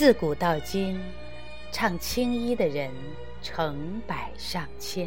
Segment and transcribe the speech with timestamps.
[0.00, 0.98] 自古到今，
[1.70, 2.90] 唱青衣的人
[3.42, 5.06] 成百上千，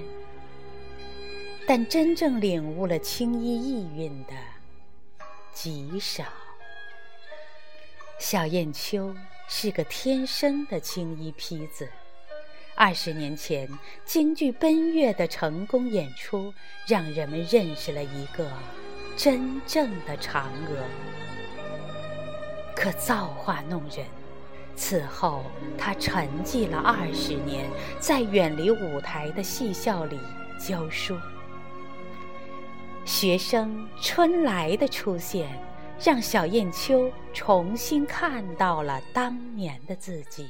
[1.66, 4.34] 但真正领悟了青衣意蕴的
[5.52, 6.26] 极少。
[8.20, 9.16] 小燕秋
[9.48, 11.90] 是个天生的青衣坯子。
[12.76, 13.68] 二十年前，
[14.06, 16.54] 京剧《奔月》的成功演出，
[16.86, 18.48] 让人们认识了一个
[19.18, 20.86] 真正的嫦娥。
[22.76, 24.06] 可造化弄人，
[24.76, 25.44] 此后
[25.78, 27.70] 他沉寂了二十年，
[28.00, 30.20] 在远离舞台的戏校里
[30.60, 31.18] 教书。
[33.06, 35.60] 学生春来的出现，
[36.04, 40.50] 让小燕秋重新看到了当年的自己。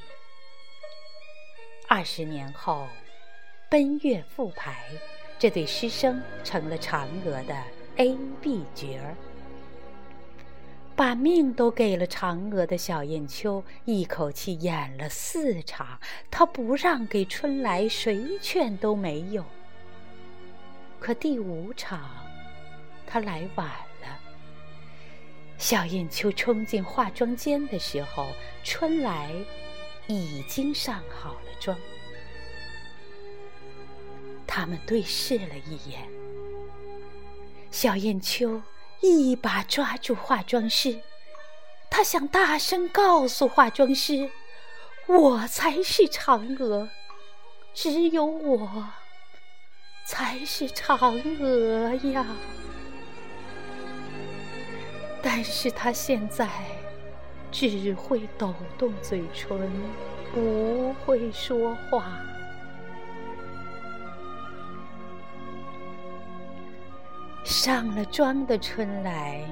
[1.90, 2.88] 二十年后，
[3.70, 4.84] 奔月复排，
[5.38, 7.56] 这对师生成了嫦娥的
[7.98, 9.16] A、B 角儿。
[10.96, 19.46] 把命都给了嫦娥的小燕秋，一口气演了四场，她不让给春来，谁劝都没用。
[21.00, 22.10] 可第五场，
[23.06, 24.20] 他来晚了。
[25.58, 28.28] 小燕秋冲进化妆间的时候，
[28.64, 29.32] 春来。
[30.06, 31.78] 已经上好了妆，
[34.46, 36.02] 他们对视了一眼。
[37.72, 38.62] 小燕秋
[39.04, 41.02] 一把抓住化妆师，
[41.90, 44.32] 她想大声告诉化妆师
[45.06, 46.90] ：“我才是嫦娥，
[47.74, 48.88] 只有我
[50.08, 52.26] 才是嫦娥呀！”
[55.22, 56.50] 但是她现在。
[57.56, 59.72] 只会抖动嘴唇，
[60.34, 62.20] 不会说话。
[67.44, 69.44] 上了妆的春来，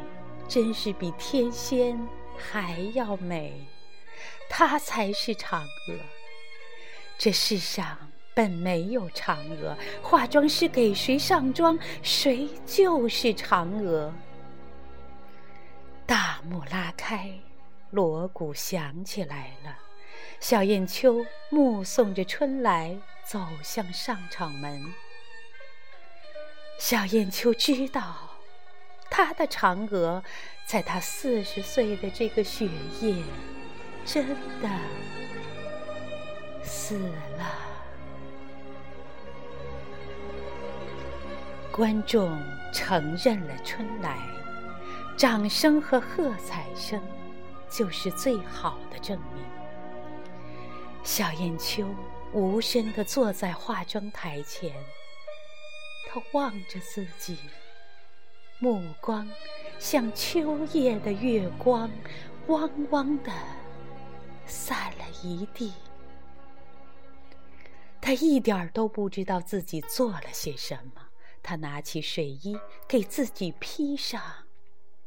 [0.47, 1.99] 真是比天仙
[2.38, 3.67] 还要美。
[4.49, 5.95] 她才是嫦娥。
[7.17, 7.97] 这世上
[8.33, 14.13] 本没有嫦娥，化妆师给谁上妆，谁就是嫦娥。
[16.05, 17.31] 大幕拉开。
[17.91, 19.77] 锣鼓响起来了，
[20.39, 24.81] 小燕秋目送着春来走向上场门。
[26.81, 28.15] 小燕秋知道，
[29.07, 30.23] 她的嫦娥，
[30.65, 32.67] 在她四十岁的这个雪
[32.99, 33.23] 夜，
[34.03, 34.67] 真的
[36.63, 36.97] 死
[37.37, 37.45] 了。
[41.71, 42.35] 观众
[42.73, 44.17] 承认了春来，
[45.15, 46.99] 掌声和喝彩声。
[47.69, 49.45] 就是最好的证明。
[51.03, 51.87] 小燕秋
[52.33, 54.73] 无声地坐在化妆台前，
[56.13, 57.38] 他望着自己，
[58.59, 59.25] 目光
[59.79, 61.89] 像秋夜的月光，
[62.47, 63.31] 汪汪的
[64.45, 65.72] 散了一地。
[68.01, 71.01] 他一点儿都不知道自己做了些什么。
[71.41, 74.22] 他拿起睡衣给自己披上。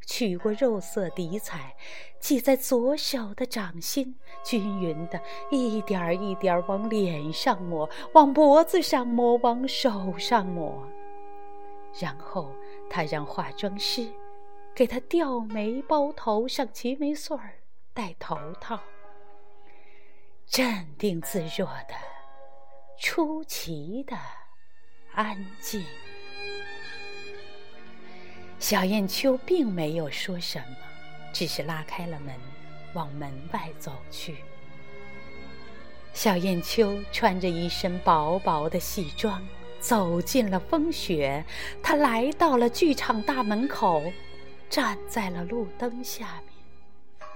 [0.07, 1.75] 取过肉色底彩，
[2.21, 5.21] 挤在左手的掌心，均匀的
[5.51, 10.87] 一点儿一点儿往脸上抹，往脖子上抹，往手上抹。
[11.99, 12.53] 然后
[12.91, 14.09] 他让化妆师
[14.75, 17.55] 给他吊眉包头上齐眉穗儿，
[17.93, 18.81] 戴头套，
[20.47, 21.95] 镇定自若的，
[22.99, 24.17] 出奇的
[25.13, 25.85] 安静。
[28.65, 30.77] 小燕秋并没有说什么，
[31.35, 32.35] 只是拉开了门，
[32.95, 34.37] 往门外走去。
[36.15, 39.47] 小燕秋穿着一身薄薄的戏装，
[39.81, 41.45] 走进了风雪。
[41.83, 44.11] 她来到了剧场大门口，
[44.71, 47.29] 站在了路灯下面。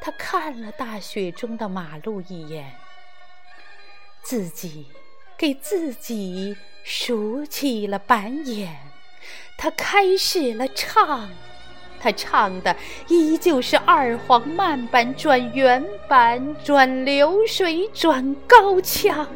[0.00, 2.72] 她看了大雪中的马路一眼，
[4.22, 4.86] 自己
[5.36, 8.87] 给自己数起了板眼。
[9.56, 11.28] 他开始了唱，
[12.00, 12.76] 他唱的
[13.08, 19.26] 依旧是二黄慢板转原板转流水转高腔。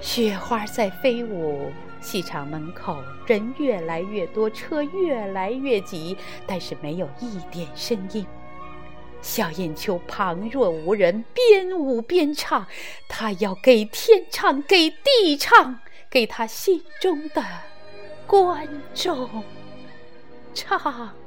[0.00, 2.96] 雪花在飞舞，戏场门口
[3.26, 6.16] 人越来越多，车越来越挤，
[6.46, 8.24] 但是没有一点声音。
[9.20, 12.64] 小燕秋旁若无人，边舞边唱，
[13.08, 15.80] 他要给天唱，给地唱，
[16.10, 17.42] 给他心中的。
[18.28, 19.42] 观众
[20.52, 21.17] 唱。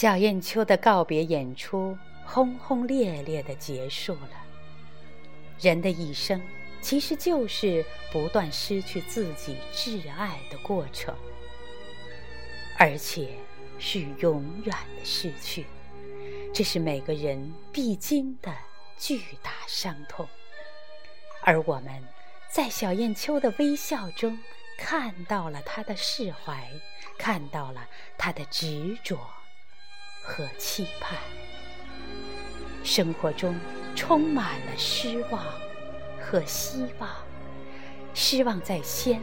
[0.00, 4.46] 小燕秋的告别演出轰轰烈烈的结束了。
[5.58, 6.40] 人的一生
[6.80, 11.12] 其实就是不断失去自己挚爱的过程，
[12.76, 13.30] 而且
[13.80, 15.66] 是永远的失去，
[16.54, 18.54] 这是每个人必经的
[18.96, 20.28] 巨大伤痛。
[21.42, 22.04] 而我们
[22.48, 24.38] 在小燕秋的微笑中
[24.78, 26.70] 看到了他的释怀，
[27.18, 29.18] 看到了他的执着。
[30.28, 31.18] 和期盼，
[32.84, 33.58] 生活中
[33.96, 35.42] 充满了失望
[36.20, 37.08] 和希望，
[38.12, 39.22] 失望在先，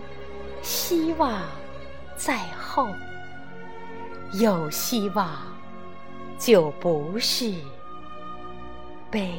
[0.63, 1.43] 希望
[2.17, 2.89] 在后。
[4.33, 5.37] 有希望，
[6.39, 7.53] 就不是
[9.11, 9.35] 悲。